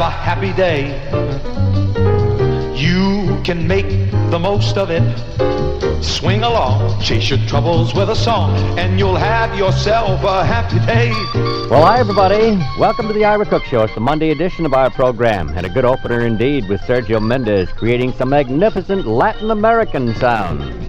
have 0.00 0.12
a 0.12 0.16
happy 0.16 0.52
day. 0.54 0.96
You 2.74 3.38
can 3.42 3.66
make 3.66 4.10
the 4.30 4.38
most 4.38 4.78
of 4.78 4.90
it. 4.90 5.02
Swing 6.02 6.42
along, 6.42 7.02
chase 7.02 7.28
your 7.28 7.38
troubles 7.46 7.94
with 7.94 8.08
a 8.08 8.16
song, 8.16 8.56
and 8.78 8.98
you'll 8.98 9.16
have 9.16 9.58
yourself 9.58 10.24
a 10.24 10.44
happy 10.44 10.78
day. 10.86 11.10
Well, 11.68 11.84
hi, 11.84 12.00
everybody. 12.00 12.56
Welcome 12.78 13.08
to 13.08 13.12
the 13.12 13.26
Ira 13.26 13.44
Cook 13.44 13.64
Show. 13.64 13.82
It's 13.82 13.94
the 13.94 14.00
Monday 14.00 14.30
edition 14.30 14.64
of 14.64 14.72
our 14.72 14.88
program, 14.90 15.50
and 15.50 15.66
a 15.66 15.68
good 15.68 15.84
opener 15.84 16.24
indeed 16.24 16.66
with 16.68 16.80
Sergio 16.82 17.22
Mendes 17.22 17.70
creating 17.72 18.12
some 18.12 18.30
magnificent 18.30 19.06
Latin 19.06 19.50
American 19.50 20.14
sounds. 20.14 20.79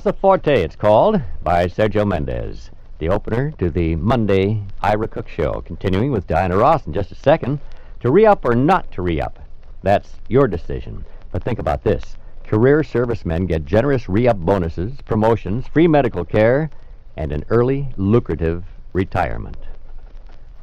Casa 0.00 0.14
Forte, 0.14 0.62
it's 0.62 0.76
called, 0.76 1.20
by 1.42 1.66
Sergio 1.66 2.08
Mendes. 2.08 2.70
The 3.00 3.10
opener 3.10 3.50
to 3.58 3.68
the 3.68 3.96
Monday 3.96 4.62
Ira 4.80 5.06
Cook 5.06 5.28
Show. 5.28 5.62
Continuing 5.66 6.10
with 6.10 6.26
Diana 6.26 6.56
Ross 6.56 6.86
in 6.86 6.94
just 6.94 7.12
a 7.12 7.14
second. 7.14 7.60
To 8.00 8.10
re 8.10 8.24
up 8.24 8.46
or 8.46 8.54
not 8.54 8.90
to 8.92 9.02
re 9.02 9.20
up, 9.20 9.38
that's 9.82 10.14
your 10.26 10.48
decision. 10.48 11.04
But 11.32 11.44
think 11.44 11.58
about 11.58 11.84
this 11.84 12.16
career 12.44 12.82
servicemen 12.82 13.44
get 13.44 13.66
generous 13.66 14.08
re 14.08 14.26
up 14.26 14.38
bonuses, 14.38 14.94
promotions, 15.04 15.66
free 15.68 15.86
medical 15.86 16.24
care, 16.24 16.70
and 17.18 17.30
an 17.30 17.44
early, 17.50 17.90
lucrative 17.98 18.64
retirement. 18.94 19.58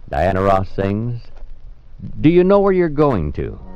Diana 0.09 0.41
Ross 0.41 0.67
sings, 0.67 1.21
Do 2.21 2.29
you 2.29 2.43
know 2.43 2.59
where 2.59 2.73
you're 2.73 2.89
going 2.89 3.33
to? 3.33 3.66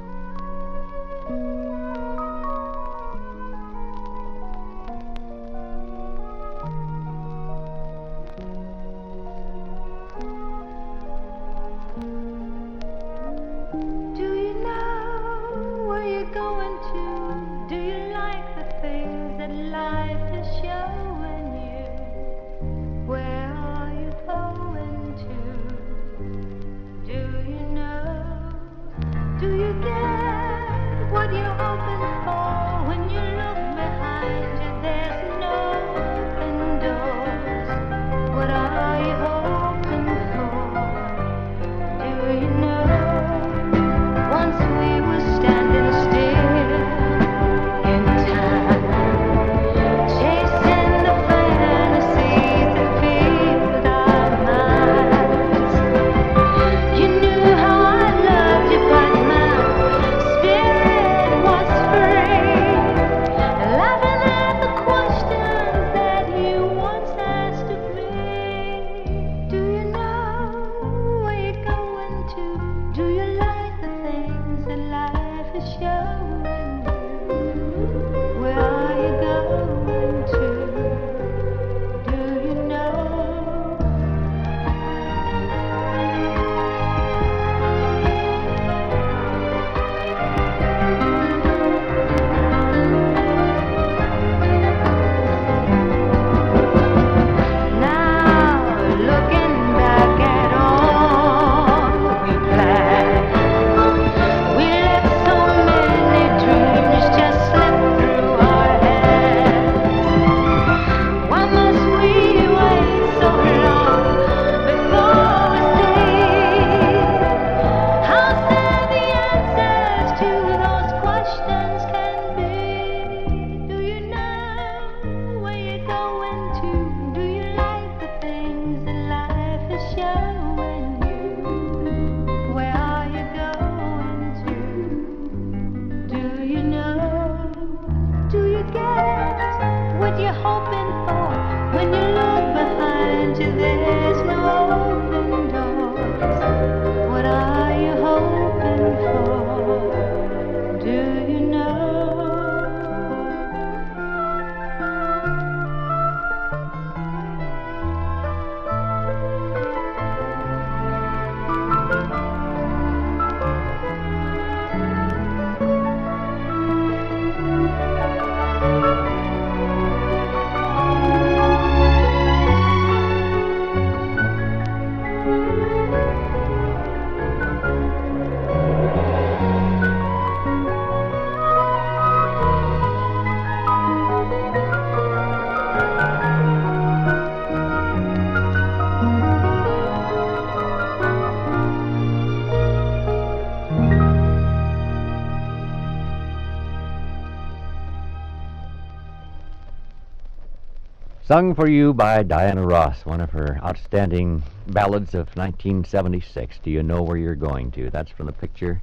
Sung 201.32 201.56
for 201.56 201.70
you 201.70 201.94
by 201.94 202.24
Diana 202.24 202.62
Ross, 202.62 203.06
one 203.06 203.22
of 203.22 203.30
her 203.30 203.58
outstanding 203.64 204.44
ballads 204.68 205.14
of 205.14 205.28
1976. 205.38 206.60
Do 206.62 206.70
you 206.70 206.84
know 206.84 207.04
where 207.04 207.16
you're 207.16 207.36
going 207.36 207.72
to? 207.72 207.90
That's 207.90 208.12
from 208.12 208.26
the 208.26 208.34
picture 208.34 208.82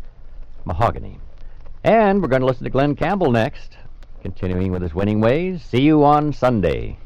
Mahogany. 0.64 1.18
And 1.84 2.22
we're 2.22 2.28
going 2.28 2.40
to 2.40 2.46
listen 2.46 2.64
to 2.64 2.70
Glen 2.70 2.96
Campbell 2.96 3.30
next, 3.32 3.76
continuing 4.22 4.72
with 4.72 4.80
his 4.80 4.94
winning 4.94 5.20
ways. 5.20 5.62
See 5.62 5.82
you 5.82 6.02
on 6.04 6.32
Sunday. 6.32 6.96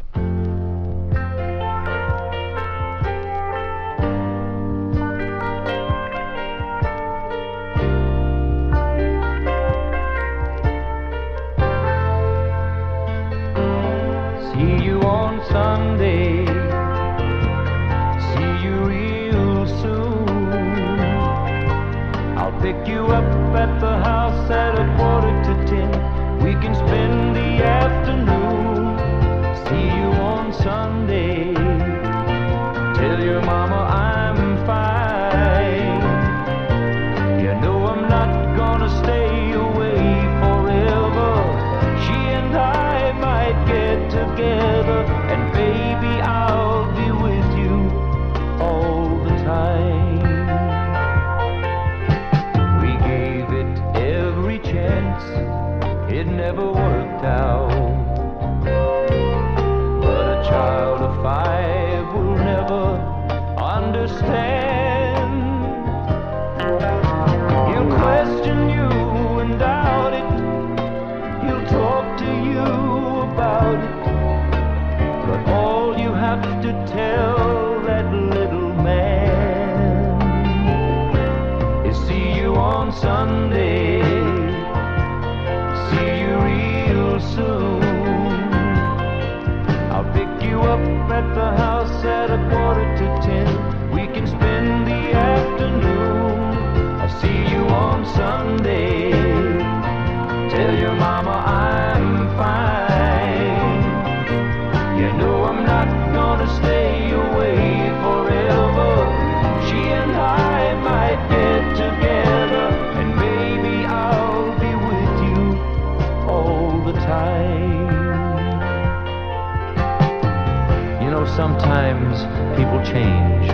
Sometimes 121.37 122.21
people 122.59 122.79
change 122.85 123.47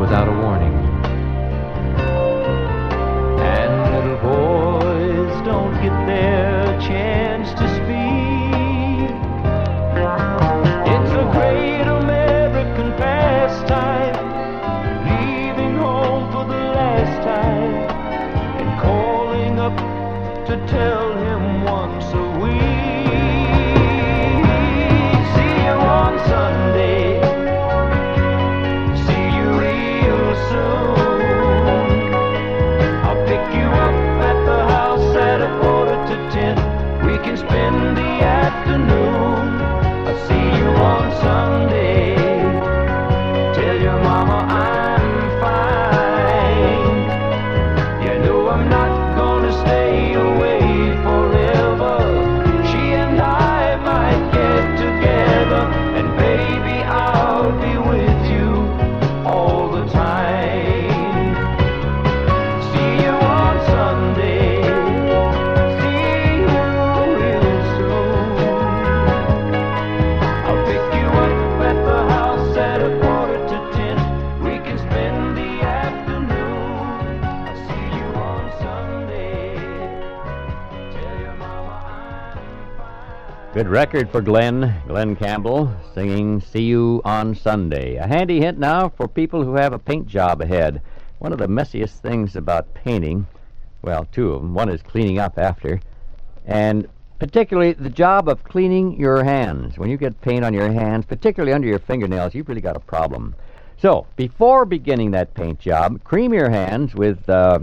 without 0.00 0.28
a 0.28 0.32
warning. 0.32 0.72
And 3.54 3.72
little 3.94 4.18
boys 4.24 5.44
don't 5.44 5.74
get 5.82 5.94
their 6.06 6.35
I'm 44.48 45.30
fine. 45.40 46.96
You 48.02 48.14
know 48.24 48.48
I'm 48.48 48.68
not 48.68 48.95
Record 83.68 84.10
for 84.10 84.20
Glen, 84.20 84.80
Glen 84.86 85.16
Campbell, 85.16 85.74
singing 85.92 86.40
See 86.40 86.62
You 86.62 87.02
on 87.04 87.34
Sunday. 87.34 87.96
A 87.96 88.06
handy 88.06 88.40
hint 88.40 88.58
now 88.58 88.90
for 88.90 89.08
people 89.08 89.42
who 89.42 89.56
have 89.56 89.72
a 89.72 89.78
paint 89.78 90.06
job 90.06 90.40
ahead. 90.40 90.80
One 91.18 91.32
of 91.32 91.38
the 91.38 91.48
messiest 91.48 91.98
things 91.98 92.36
about 92.36 92.72
painting, 92.74 93.26
well, 93.82 94.06
two 94.12 94.32
of 94.32 94.42
them. 94.42 94.54
One 94.54 94.68
is 94.68 94.82
cleaning 94.82 95.18
up 95.18 95.36
after, 95.36 95.80
and 96.46 96.88
particularly 97.18 97.72
the 97.72 97.90
job 97.90 98.28
of 98.28 98.44
cleaning 98.44 99.00
your 99.00 99.24
hands. 99.24 99.76
When 99.78 99.90
you 99.90 99.96
get 99.96 100.20
paint 100.20 100.44
on 100.44 100.54
your 100.54 100.70
hands, 100.70 101.04
particularly 101.04 101.52
under 101.52 101.66
your 101.66 101.80
fingernails, 101.80 102.34
you've 102.34 102.48
really 102.48 102.60
got 102.60 102.76
a 102.76 102.80
problem. 102.80 103.34
So, 103.78 104.06
before 104.14 104.64
beginning 104.64 105.10
that 105.10 105.34
paint 105.34 105.58
job, 105.58 106.04
cream 106.04 106.32
your 106.32 106.50
hands 106.50 106.94
with, 106.94 107.28
uh, 107.28 107.58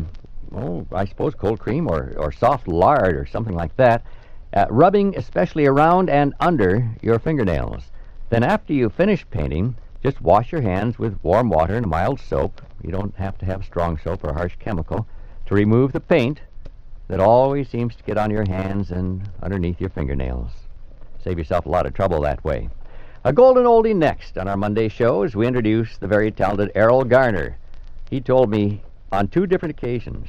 oh, 0.53 0.85
I 0.91 1.05
suppose 1.05 1.33
cold 1.33 1.59
cream 1.59 1.87
or, 1.87 2.13
or 2.17 2.33
soft 2.33 2.67
lard 2.67 3.15
or 3.15 3.25
something 3.25 3.55
like 3.55 3.75
that 3.77 4.05
uh, 4.53 4.67
rubbing 4.69 5.17
especially 5.17 5.65
around 5.65 6.09
and 6.09 6.33
under 6.39 6.89
your 7.01 7.19
fingernails. 7.19 7.83
Then, 8.29 8.43
after 8.43 8.73
you 8.73 8.89
finish 8.89 9.25
painting, 9.29 9.75
just 10.03 10.21
wash 10.21 10.51
your 10.51 10.61
hands 10.61 10.99
with 10.99 11.17
warm 11.23 11.49
water 11.49 11.75
and 11.75 11.87
mild 11.87 12.19
soap. 12.19 12.61
You 12.83 12.91
don't 12.91 13.15
have 13.15 13.37
to 13.39 13.45
have 13.45 13.63
strong 13.63 13.97
soap 13.97 14.23
or 14.23 14.33
harsh 14.33 14.55
chemical 14.59 15.07
to 15.45 15.55
remove 15.55 15.91
the 15.91 15.99
paint 15.99 16.41
that 17.07 17.19
always 17.19 17.69
seems 17.69 17.95
to 17.95 18.03
get 18.03 18.17
on 18.17 18.31
your 18.31 18.45
hands 18.47 18.91
and 18.91 19.29
underneath 19.41 19.79
your 19.79 19.89
fingernails. 19.89 20.51
Save 21.23 21.37
yourself 21.37 21.65
a 21.65 21.69
lot 21.69 21.85
of 21.85 21.93
trouble 21.93 22.21
that 22.21 22.43
way. 22.43 22.69
A 23.23 23.31
golden 23.31 23.63
oldie 23.63 23.95
next 23.95 24.37
on 24.37 24.47
our 24.47 24.57
Monday 24.57 24.89
show 24.89 25.23
as 25.23 25.35
we 25.35 25.47
introduce 25.47 25.97
the 25.97 26.07
very 26.07 26.31
talented 26.31 26.71
Erroll 26.75 27.07
Garner. 27.07 27.57
He 28.09 28.19
told 28.19 28.49
me 28.49 28.83
on 29.11 29.27
two 29.27 29.47
different 29.47 29.77
occasions 29.77 30.27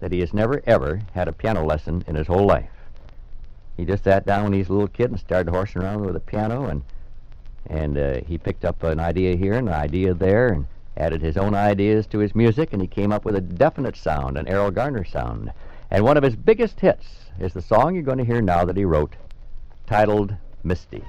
that 0.00 0.12
he 0.12 0.20
has 0.20 0.32
never 0.32 0.62
ever 0.66 1.02
had 1.12 1.28
a 1.28 1.32
piano 1.32 1.64
lesson 1.64 2.02
in 2.06 2.14
his 2.14 2.26
whole 2.26 2.46
life. 2.46 2.70
He 3.76 3.84
just 3.84 4.04
sat 4.04 4.26
down 4.26 4.44
when 4.44 4.52
he 4.52 4.58
was 4.58 4.68
a 4.68 4.72
little 4.72 4.88
kid 4.88 5.10
and 5.10 5.18
started 5.18 5.50
horsing 5.50 5.82
around 5.82 6.04
with 6.04 6.16
a 6.16 6.20
piano, 6.20 6.66
and 6.66 6.82
and 7.66 7.98
uh, 7.98 8.20
he 8.26 8.38
picked 8.38 8.64
up 8.64 8.82
an 8.82 8.98
idea 8.98 9.36
here 9.36 9.54
and 9.54 9.68
an 9.68 9.74
idea 9.74 10.14
there, 10.14 10.48
and 10.48 10.66
added 10.96 11.22
his 11.22 11.36
own 11.36 11.54
ideas 11.54 12.06
to 12.08 12.18
his 12.18 12.34
music, 12.34 12.72
and 12.72 12.82
he 12.82 12.88
came 12.88 13.12
up 13.12 13.24
with 13.24 13.36
a 13.36 13.40
definite 13.40 13.96
sound, 13.96 14.36
an 14.36 14.46
Erroll 14.46 14.74
Garner 14.74 15.04
sound. 15.04 15.52
And 15.90 16.04
one 16.04 16.16
of 16.16 16.22
his 16.22 16.36
biggest 16.36 16.80
hits 16.80 17.06
is 17.38 17.52
the 17.52 17.62
song 17.62 17.94
you're 17.94 18.04
going 18.04 18.18
to 18.18 18.24
hear 18.24 18.42
now 18.42 18.64
that 18.64 18.76
he 18.76 18.84
wrote, 18.84 19.14
titled 19.86 20.34
Misty. 20.62 21.02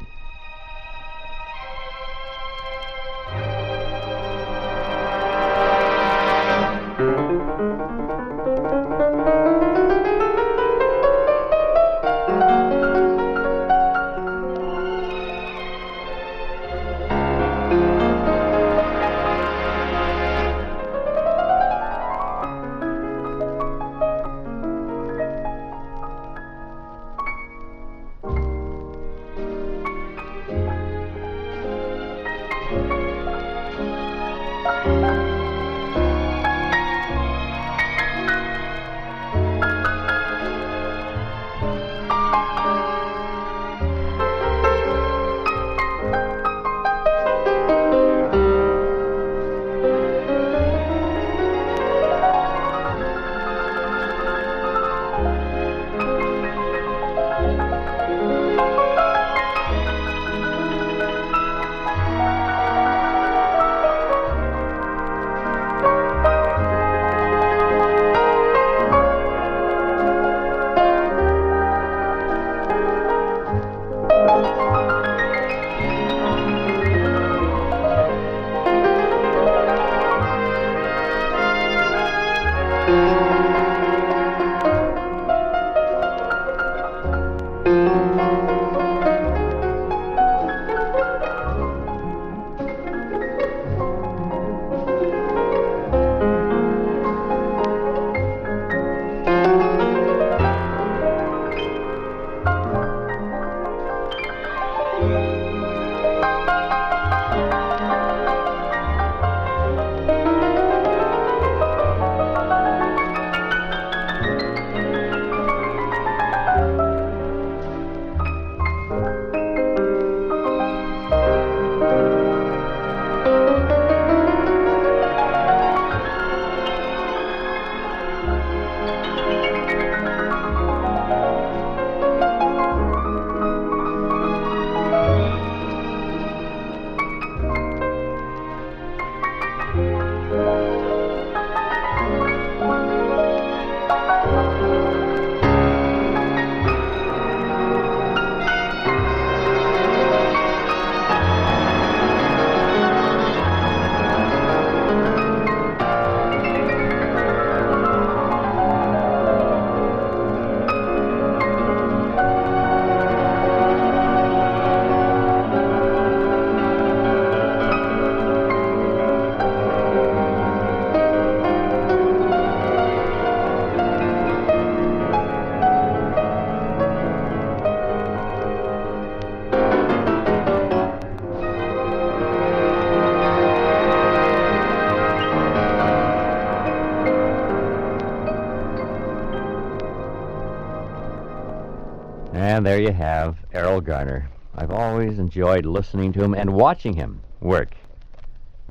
And 192.61 192.65
there 192.67 192.79
you 192.79 192.93
have 192.93 193.37
Erroll 193.55 193.83
Garner. 193.83 194.29
I've 194.53 194.69
always 194.69 195.17
enjoyed 195.17 195.65
listening 195.65 196.13
to 196.13 196.23
him 196.23 196.35
and 196.35 196.53
watching 196.53 196.93
him 196.93 197.23
work. 197.39 197.73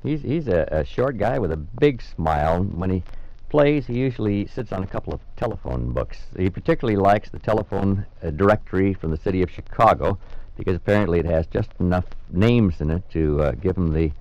He's 0.05 0.23
he's 0.23 0.47
a, 0.47 0.69
a 0.71 0.85
short 0.85 1.19
guy 1.19 1.41
with 1.41 1.51
a 1.51 1.57
big 1.57 2.01
smile. 2.01 2.63
When 2.63 2.89
he 2.89 3.03
plays, 3.49 3.89
he 3.89 3.95
usually 3.95 4.47
sits 4.47 4.71
on 4.71 4.85
a 4.85 4.87
couple 4.87 5.13
of 5.13 5.21
telephone 5.35 5.91
books. 5.93 6.19
He 6.37 6.49
particularly 6.49 6.99
likes 6.99 7.31
the 7.31 7.41
telephone 7.41 8.07
uh, 8.23 8.31
directory 8.31 8.95
from 8.95 9.11
the 9.11 9.17
city 9.17 9.43
of 9.43 9.51
Chicago 9.51 10.21
because 10.57 10.77
apparently 10.77 11.19
it 11.19 11.27
has 11.27 11.49
just 11.49 11.71
enough 11.81 12.07
names 12.31 12.81
in 12.81 12.91
it 12.91 13.03
to 13.11 13.43
uh, 13.43 13.51
give 13.61 13.77
him 13.77 13.93
the 13.93 14.13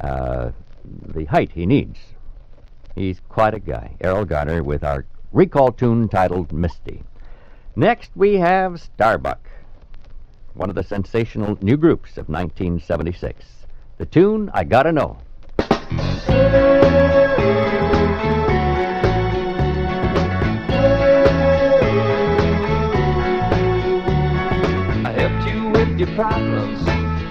uh, 0.00 0.52
the 1.06 1.26
height 1.26 1.52
he 1.52 1.66
needs. 1.66 1.98
He's 2.94 3.20
quite 3.28 3.52
a 3.52 3.60
guy, 3.60 3.94
Erroll 4.00 4.26
Garner, 4.26 4.62
with 4.62 4.82
our 4.82 5.04
recall 5.32 5.70
tune 5.70 6.08
titled 6.08 6.50
Misty. 6.50 7.02
Next, 7.76 8.10
we 8.16 8.34
have 8.34 8.80
Starbuck, 8.80 9.38
one 10.54 10.68
of 10.68 10.74
the 10.74 10.82
sensational 10.82 11.56
new 11.62 11.76
groups 11.76 12.12
of 12.12 12.28
1976. 12.28 13.44
The 13.98 14.06
tune, 14.06 14.50
I 14.52 14.64
Gotta 14.64 14.90
Know. 14.90 15.18
I 25.04 25.12
helped 25.16 25.48
you 25.48 25.70
with 25.70 25.98
your 25.98 26.14
problems. 26.16 26.80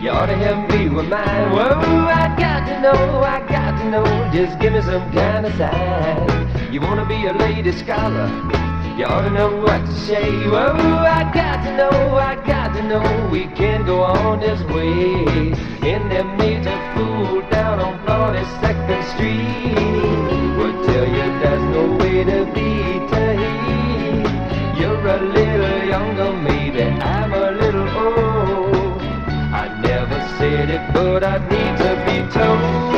You 0.02 0.12
ought 0.12 0.28
to 0.28 0.36
help 0.38 0.70
me 0.72 0.88
with 0.88 1.08
mine. 1.08 1.52
Whoa, 1.52 2.08
I 2.08 2.34
got 2.40 2.66
to 2.68 2.82
know, 2.82 3.22
I 3.22 3.46
got 3.50 3.78
to 3.80 3.90
know. 3.90 4.06
Just 4.34 4.60
give 4.60 4.72
me 4.74 4.82
some 4.82 5.12
kind 5.12 5.46
of 5.46 5.54
sign. 5.56 6.74
You 6.74 6.80
wanna 6.80 7.06
be 7.06 7.28
a 7.28 7.34
lady 7.34 7.72
scholar? 7.74 8.67
You 8.98 9.06
ought 9.06 9.22
to 9.22 9.30
know 9.30 9.56
what 9.58 9.86
to 9.86 9.92
say. 10.08 10.28
Oh, 10.46 10.56
I 10.56 11.32
got 11.32 11.64
to 11.64 11.78
know, 11.78 12.16
I 12.18 12.34
got 12.48 12.74
to 12.74 12.82
know. 12.82 13.30
We 13.32 13.46
can't 13.46 13.86
go 13.86 14.02
on 14.02 14.40
this 14.40 14.60
way. 14.74 15.54
In 15.88 16.10
that 16.10 16.26
major 16.40 16.76
fool 16.96 17.48
down 17.52 17.78
on 17.80 18.00
42nd 18.08 19.04
Street. 19.14 19.76
Will 20.58 20.84
tell 20.88 21.06
you 21.06 21.26
there's 21.42 21.62
no 21.76 21.96
way 21.98 22.24
to 22.24 22.46
be 22.56 22.98
Tahiti. 23.12 24.82
You're 24.82 25.08
a 25.08 25.22
little 25.22 25.88
younger, 25.88 26.34
maybe 26.34 26.82
I'm 26.82 27.34
a 27.34 27.52
little 27.52 27.88
old. 27.88 29.00
I 29.54 29.80
never 29.80 30.20
said 30.40 30.72
it, 30.72 30.92
but 30.92 31.24
I 31.24 31.38
need 31.38 31.78
to 31.86 31.94
be 32.08 32.34
told. 32.34 32.97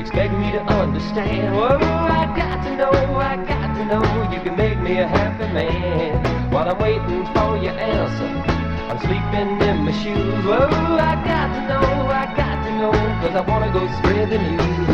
Expect 0.00 0.32
me 0.32 0.50
to 0.52 0.62
understand. 0.62 1.54
Whoa, 1.54 1.76
I 1.76 2.24
got 2.34 2.64
to 2.64 2.76
know, 2.76 2.90
I 2.90 3.36
got 3.36 3.74
to 3.74 3.84
know. 3.84 4.32
You 4.32 4.40
can 4.40 4.56
make 4.56 4.78
me 4.80 4.98
a 4.98 5.06
happy 5.06 5.46
man. 5.52 6.50
While 6.50 6.68
I'm 6.68 6.78
waiting 6.78 7.26
for 7.34 7.58
your 7.58 7.76
answer, 7.78 8.30
I'm 8.88 8.98
sleeping 9.00 9.60
in 9.68 9.84
my 9.84 9.92
shoes. 9.92 10.44
Whoa, 10.44 10.68
I 10.96 11.14
got 11.24 11.48
to 11.54 11.60
know, 11.68 12.06
I 12.08 12.24
got 12.34 12.64
to 12.64 12.70
know. 12.78 12.92
Cause 13.20 13.36
I 13.36 13.42
wanna 13.42 13.70
go 13.72 13.86
spread 13.98 14.30
the 14.30 14.38
news. 14.38 14.88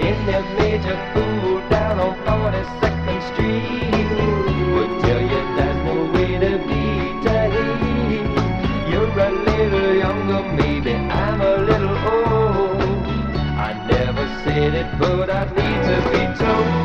In 0.00 0.26
that 0.26 0.44
major 0.58 0.96
fool 1.12 1.60
down 1.68 2.00
on 2.00 2.16
42nd 2.24 3.34
Street. 3.34 3.91
But 14.98 15.30
I 15.30 15.44
need 15.44 15.82
to 15.88 16.10
be 16.10 16.38
told. 16.38 16.81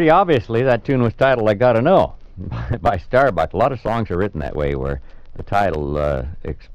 Pretty 0.00 0.08
obviously, 0.08 0.62
that 0.62 0.82
tune 0.82 1.02
was 1.02 1.12
titled 1.12 1.46
"I 1.50 1.52
Gotta 1.52 1.82
Know" 1.82 2.14
by 2.80 2.96
Starbuck. 2.96 3.52
A 3.52 3.56
lot 3.58 3.70
of 3.70 3.82
songs 3.82 4.10
are 4.10 4.16
written 4.16 4.40
that 4.40 4.56
way, 4.56 4.74
where 4.74 5.02
the 5.36 5.42
title 5.42 5.98
uh, 5.98 6.24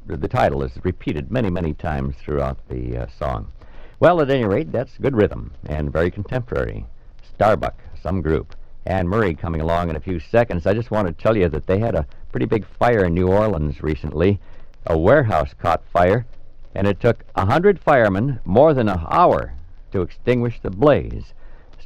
the 0.05 0.27
title 0.27 0.61
is 0.61 0.77
repeated 0.83 1.31
many, 1.31 1.49
many 1.49 1.73
times 1.73 2.15
throughout 2.17 2.59
the 2.69 2.95
uh, 2.95 3.07
song. 3.07 3.51
Well, 3.99 4.21
at 4.21 4.29
any 4.29 4.45
rate, 4.45 4.71
that's 4.71 4.99
good 4.99 5.15
rhythm 5.15 5.51
and 5.65 5.91
very 5.91 6.11
contemporary. 6.11 6.85
Starbuck, 7.33 7.73
some 7.99 8.21
group. 8.21 8.55
Anne 8.85 9.07
Murray 9.07 9.33
coming 9.33 9.59
along 9.59 9.89
in 9.89 9.95
a 9.95 9.99
few 9.99 10.19
seconds. 10.19 10.67
I 10.67 10.75
just 10.75 10.91
want 10.91 11.07
to 11.07 11.23
tell 11.23 11.35
you 11.35 11.49
that 11.49 11.65
they 11.65 11.79
had 11.79 11.95
a 11.95 12.05
pretty 12.31 12.45
big 12.45 12.63
fire 12.77 13.05
in 13.05 13.15
New 13.15 13.29
Orleans 13.29 13.81
recently. 13.81 14.39
A 14.85 14.95
warehouse 14.95 15.55
caught 15.57 15.83
fire, 15.91 16.27
and 16.75 16.85
it 16.85 16.99
took 16.99 17.25
a 17.33 17.47
hundred 17.47 17.79
firemen 17.79 18.39
more 18.45 18.75
than 18.75 18.87
an 18.87 19.03
hour 19.09 19.55
to 19.93 20.03
extinguish 20.03 20.59
the 20.61 20.69
blaze. 20.69 21.33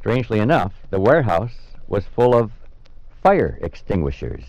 Strangely 0.00 0.38
enough, 0.38 0.72
the 0.88 0.98
warehouse 0.98 1.52
was 1.86 2.06
full 2.06 2.34
of 2.34 2.50
fire 3.22 3.58
extinguishers. 3.60 4.42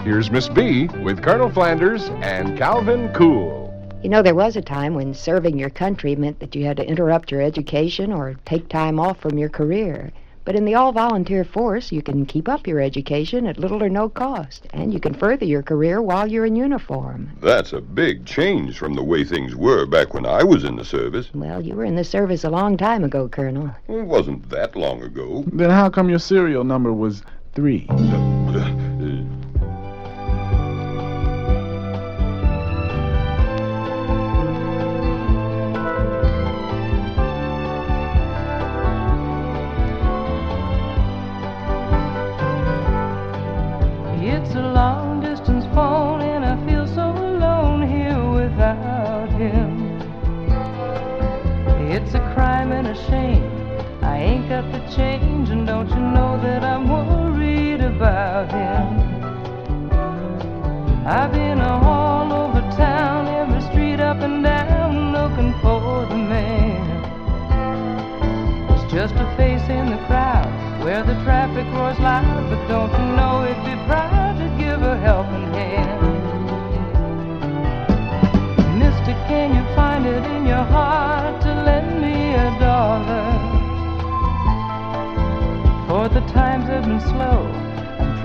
Here's 0.00 0.30
Miss 0.30 0.48
B 0.48 0.88
with 1.02 1.22
Colonel 1.22 1.50
Flanders 1.50 2.08
and 2.22 2.56
Calvin 2.56 3.12
Cool. 3.12 3.74
You 4.02 4.08
know, 4.08 4.22
there 4.22 4.34
was 4.34 4.56
a 4.56 4.62
time 4.62 4.94
when 4.94 5.12
serving 5.12 5.58
your 5.58 5.68
country 5.68 6.16
meant 6.16 6.40
that 6.40 6.54
you 6.54 6.64
had 6.64 6.78
to 6.78 6.88
interrupt 6.88 7.30
your 7.30 7.42
education 7.42 8.10
or 8.10 8.36
take 8.46 8.70
time 8.70 8.98
off 8.98 9.20
from 9.20 9.36
your 9.36 9.50
career. 9.50 10.12
But 10.46 10.54
in 10.54 10.64
the 10.64 10.76
all 10.76 10.92
volunteer 10.92 11.42
force, 11.42 11.90
you 11.90 12.02
can 12.02 12.24
keep 12.24 12.48
up 12.48 12.68
your 12.68 12.80
education 12.80 13.48
at 13.48 13.58
little 13.58 13.82
or 13.82 13.88
no 13.88 14.08
cost, 14.08 14.68
and 14.72 14.94
you 14.94 15.00
can 15.00 15.12
further 15.12 15.44
your 15.44 15.64
career 15.64 16.00
while 16.00 16.28
you're 16.28 16.46
in 16.46 16.54
uniform. 16.54 17.32
That's 17.42 17.72
a 17.72 17.80
big 17.80 18.24
change 18.26 18.78
from 18.78 18.94
the 18.94 19.02
way 19.02 19.24
things 19.24 19.56
were 19.56 19.86
back 19.86 20.14
when 20.14 20.24
I 20.24 20.44
was 20.44 20.62
in 20.62 20.76
the 20.76 20.84
service. 20.84 21.34
Well, 21.34 21.60
you 21.60 21.74
were 21.74 21.84
in 21.84 21.96
the 21.96 22.04
service 22.04 22.44
a 22.44 22.50
long 22.50 22.76
time 22.76 23.02
ago, 23.02 23.28
Colonel. 23.28 23.74
It 23.88 24.06
wasn't 24.06 24.48
that 24.50 24.76
long 24.76 25.02
ago. 25.02 25.44
Then 25.52 25.70
how 25.70 25.90
come 25.90 26.08
your 26.08 26.20
serial 26.20 26.62
number 26.62 26.92
was 26.92 27.24
three? 27.52 27.88
I've 61.16 61.32
been 61.32 61.62
all 61.62 62.30
over 62.30 62.60
town, 62.76 63.26
every 63.26 63.62
street 63.70 64.00
up 64.00 64.18
and 64.18 64.44
down, 64.44 65.12
looking 65.12 65.54
for 65.62 66.04
the 66.10 66.14
man. 66.14 66.84
It's 68.72 68.92
just 68.92 69.14
a 69.14 69.26
face 69.34 69.66
in 69.70 69.86
the 69.92 69.96
crowd 70.08 70.52
where 70.84 71.02
the 71.02 71.14
traffic 71.24 71.64
roars 71.72 71.98
loud, 72.00 72.50
but 72.50 72.68
don't 72.68 72.92
you 72.92 73.16
know 73.16 73.44
it'd 73.44 73.64
be 73.64 73.76
proud 73.86 74.36
to 74.36 74.48
give 74.62 74.82
a 74.82 74.98
helping 74.98 75.54
hand? 75.54 76.02
Mister, 78.78 79.14
can 79.26 79.54
you 79.56 79.64
find 79.74 80.04
it 80.04 80.22
in 80.22 80.44
your 80.44 80.64
heart 80.64 81.40
to 81.40 81.48
lend 81.48 81.98
me 81.98 82.34
a 82.34 82.58
dollar? 82.60 83.24
For 85.88 86.10
the 86.10 86.20
times 86.34 86.66
have 86.68 86.84
been 86.84 87.00
slow, 87.00 87.65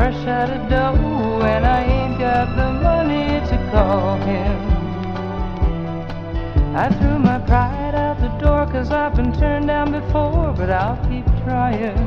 fresh 0.01 0.25
out 0.25 0.49
of 0.49 0.67
dough, 0.67 1.45
and 1.45 1.63
I 1.63 1.83
ain't 1.83 2.17
got 2.17 2.55
the 2.55 2.71
money 2.73 3.39
to 3.49 3.69
call 3.71 4.17
him. 4.17 4.59
I 6.75 6.89
threw 6.89 7.19
my 7.19 7.37
pride 7.37 7.93
out 7.93 8.19
the 8.19 8.29
door 8.43 8.65
cause 8.65 8.89
I've 8.89 9.15
been 9.15 9.31
turned 9.31 9.67
down 9.67 9.91
before, 9.91 10.55
but 10.57 10.71
I'll 10.71 10.97
keep 11.07 11.25
trying. 11.43 12.01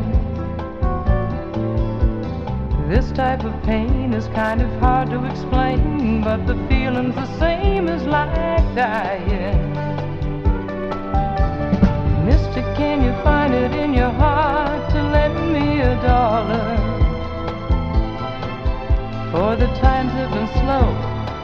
This 2.89 3.13
type 3.13 3.45
of 3.45 3.55
pain 3.63 4.13
is 4.13 4.27
kind 4.27 4.61
of 4.61 4.71
hard 4.81 5.11
to 5.11 5.25
explain, 5.27 6.21
but 6.21 6.49
the 6.49 6.57
feeling's 6.67 7.15
the 7.15 7.39
same 7.39 7.87
as 7.87 8.03
like 8.03 8.75
dying. 8.75 9.73
Mister, 12.27 12.63
can 12.75 13.05
you 13.05 13.13
find 13.23 13.55
it 13.55 13.71
in 13.71 13.95
your 13.95 14.11
heart 14.11 14.91
to 14.91 15.01
lend 15.01 15.53
me 15.53 15.79
a 15.79 15.95
dollar? 16.03 16.94
For 19.35 19.57
the 19.57 19.67
times 19.83 20.13
have 20.13 20.31
been 20.31 20.47
slow, 20.63 20.87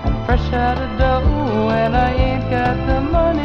I'm 0.06 0.24
fresh 0.24 0.52
out 0.52 0.78
of 0.78 0.96
dough, 0.96 1.70
and 1.70 1.96
I 1.96 2.12
ain't 2.12 2.48
got 2.48 2.76
the 2.86 3.00
money 3.00 3.39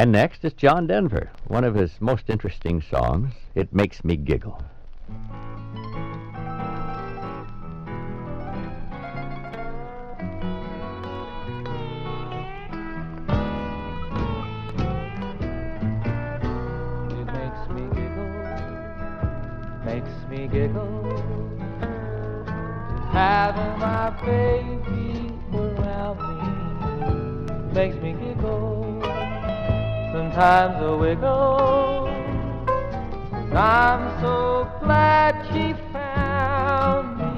And 0.00 0.12
next 0.12 0.46
is 0.46 0.54
John 0.54 0.86
Denver, 0.86 1.30
one 1.46 1.62
of 1.62 1.74
his 1.74 2.00
most 2.00 2.30
interesting 2.30 2.80
songs, 2.80 3.34
It 3.54 3.74
Makes 3.74 4.02
Me 4.02 4.16
Giggle. 4.16 4.58
It 17.10 17.26
makes 17.26 17.68
me 17.68 17.82
giggle, 17.92 18.32
makes 19.84 20.14
me 20.30 20.48
giggle. 20.48 21.12
Having 23.12 23.78
my 23.78 24.08
baby 24.24 25.30
around 25.52 26.16
me 26.38 27.74
makes 27.74 27.96
me. 27.96 28.19
Sometimes 30.40 30.80
I 30.80 30.94
wiggle. 30.94 32.08
I'm 33.52 34.20
so 34.22 34.72
glad 34.80 35.36
she 35.52 35.74
found 35.92 37.18
me. 37.18 37.28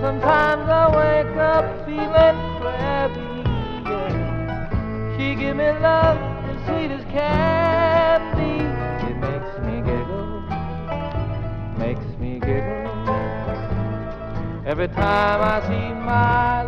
Sometimes 0.00 0.68
I 0.68 0.84
wake 0.90 1.36
up 1.36 1.64
feeling 1.86 2.38
crabby. 2.58 3.34
She 5.16 5.36
give 5.36 5.56
me 5.58 5.70
love 5.78 6.18
as 6.50 6.58
sweet 6.66 6.90
as 6.90 7.04
candy. 7.04 8.66
It 9.06 9.16
makes 9.20 9.54
me 9.64 9.74
giggle, 9.80 10.42
makes 11.78 12.18
me 12.18 12.40
giggle. 12.40 13.06
Every 14.66 14.88
time 14.88 15.40
I 15.40 15.60
see 15.68 15.94
my 16.04 16.61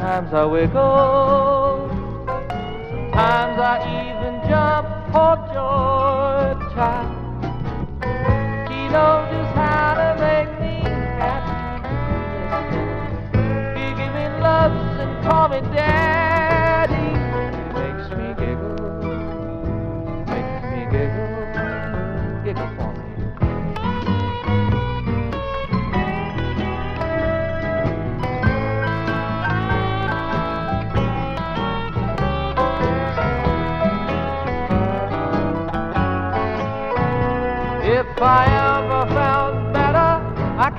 Sometimes 0.00 0.32
I 0.32 0.44
wiggle, 0.46 1.88
sometimes 2.88 3.60
I 3.60 3.76
even 4.00 4.40
jump 4.48 4.88
for 5.12 5.36
joy, 5.52 6.56
child. 6.72 7.12
He 8.72 8.80
knows 8.88 9.28
just 9.28 9.52
how 9.54 9.92
to 10.00 10.16
make 10.24 10.50
me 10.58 10.76
happy. 11.20 11.84
He 13.78 13.86
give 13.90 14.12
me 14.14 14.26
loves 14.40 15.00
and 15.00 15.12
call 15.22 15.46
me 15.50 15.60
daddy. 15.76 16.09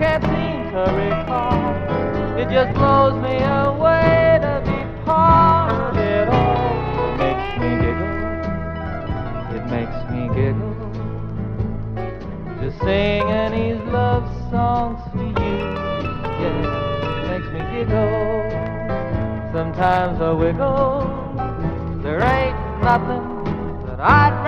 Can't 0.02 0.24
seem 0.24 0.72
to 0.74 0.82
recall. 0.98 1.62
It 2.36 2.50
just 2.50 2.74
blows 2.74 3.14
me 3.22 3.38
away 3.38 4.40
to 4.42 4.54
be 4.66 5.06
part 5.06 5.72
of 5.72 5.96
it 5.96 6.28
all. 6.28 6.74
It 7.06 7.18
makes 7.22 7.50
me 7.62 7.70
giggle. 7.84 8.14
It 9.58 9.66
makes 9.70 10.00
me 10.10 10.22
giggle. 10.34 10.74
Just 12.62 12.80
singing 12.80 13.52
these 13.54 13.82
love 13.94 14.26
songs 14.50 15.00
for 15.12 15.22
you. 15.22 15.58
Yeah, 16.42 17.20
it 17.20 17.26
makes 17.30 17.50
me 17.54 17.62
giggle. 17.72 18.12
Sometimes 19.54 20.20
I 20.20 20.32
wiggle. 20.32 21.06
There 22.02 22.24
ain't 22.24 22.58
nothing 22.82 23.86
that 23.86 24.00
I'd 24.00 24.41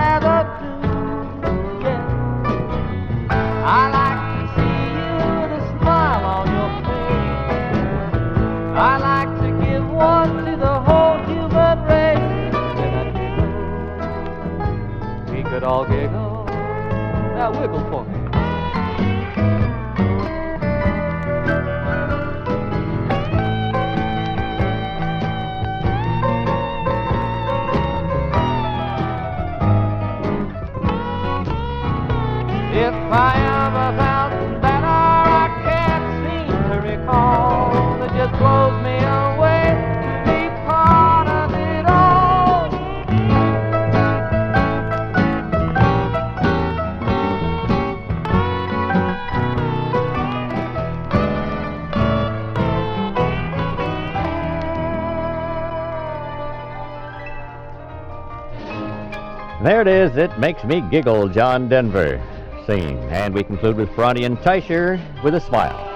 giggle. 15.63 15.81
We 15.81 15.85
could 15.85 16.03
all 16.03 16.43
giggle. 16.45 16.45
Now 17.35 17.51
wiggle 17.59 17.79
for 17.89 18.22
There 59.63 59.79
it 59.79 59.87
is. 59.87 60.17
It 60.17 60.37
makes 60.37 60.65
me 60.65 60.81
giggle, 60.91 61.29
John 61.29 61.69
Denver 61.69 62.21
singing. 62.65 62.99
And 63.05 63.33
we 63.33 63.43
conclude 63.43 63.77
with 63.77 63.95
Ferrante 63.95 64.25
and 64.25 64.37
Teicher 64.39 64.99
with 65.23 65.35
a 65.35 65.39
smile. 65.39 65.92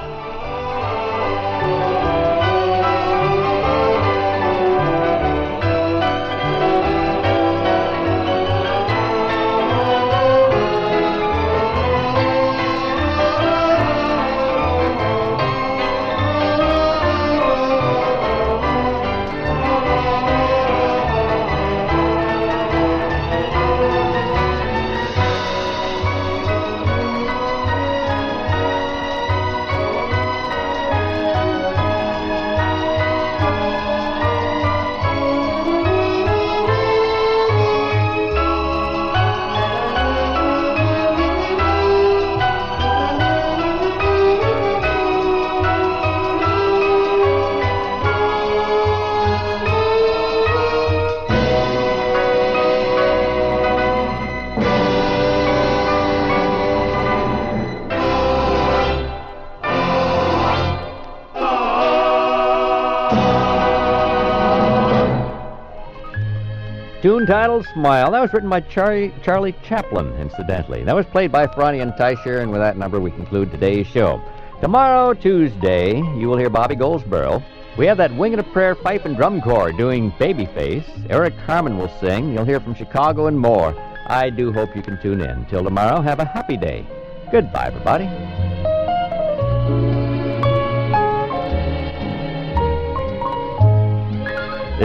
Tune 67.17 67.25
titled 67.25 67.65
Smile. 67.73 68.11
That 68.11 68.21
was 68.21 68.31
written 68.31 68.47
by 68.47 68.59
Charlie, 68.59 69.11
Charlie 69.23 69.55
Chaplin, 69.63 70.13
incidentally. 70.19 70.83
That 70.83 70.95
was 70.95 71.07
played 71.07 71.31
by 71.31 71.47
Ferrante 71.47 71.79
and 71.79 71.91
Teicher, 71.93 72.43
and 72.43 72.51
with 72.51 72.61
that 72.61 72.77
number, 72.77 72.99
we 72.99 73.09
conclude 73.09 73.49
today's 73.49 73.87
show. 73.87 74.21
Tomorrow, 74.61 75.15
Tuesday, 75.15 75.95
you 75.97 76.27
will 76.27 76.37
hear 76.37 76.51
Bobby 76.51 76.75
Goldsboro. 76.75 77.41
We 77.75 77.87
have 77.87 77.97
that 77.97 78.15
Wing 78.15 78.33
and 78.33 78.39
a 78.39 78.43
Prayer 78.43 78.75
fife 78.75 79.05
and 79.05 79.17
drum 79.17 79.41
corps 79.41 79.71
doing 79.71 80.11
Babyface. 80.11 81.07
Eric 81.09 81.33
Harmon 81.33 81.79
will 81.79 81.91
sing. 81.99 82.33
You'll 82.33 82.45
hear 82.45 82.59
from 82.59 82.75
Chicago 82.75 83.25
and 83.25 83.39
more. 83.39 83.73
I 84.05 84.29
do 84.29 84.53
hope 84.53 84.75
you 84.75 84.83
can 84.83 85.01
tune 85.01 85.21
in. 85.21 85.47
Till 85.47 85.63
tomorrow, 85.63 86.01
have 86.01 86.19
a 86.19 86.25
happy 86.25 86.55
day. 86.55 86.85
Goodbye, 87.31 87.65
everybody. 87.65 88.46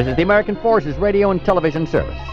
This 0.02 0.10
is 0.10 0.16
the 0.16 0.24
American 0.24 0.56
Forces 0.56 0.96
Radio 0.96 1.30
and 1.30 1.44
Television 1.44 1.86
Service. 1.86 2.32